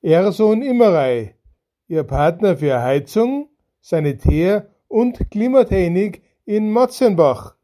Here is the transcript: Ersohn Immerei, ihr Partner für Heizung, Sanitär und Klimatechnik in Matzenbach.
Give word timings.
Ersohn 0.00 0.62
Immerei, 0.62 1.34
ihr 1.88 2.04
Partner 2.04 2.56
für 2.56 2.80
Heizung, 2.80 3.48
Sanitär 3.80 4.68
und 4.86 5.28
Klimatechnik 5.30 6.22
in 6.44 6.70
Matzenbach. 6.70 7.56